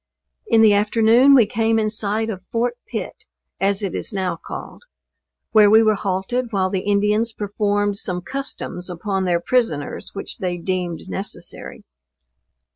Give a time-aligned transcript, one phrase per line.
[0.47, 3.25] In the afternoon we came in sight of Fort Pitt
[3.59, 4.81] (as it is now called,)
[5.51, 10.57] where we were halted while the Indians performed some customs upon their prisoners which they
[10.57, 11.83] deemed necessary.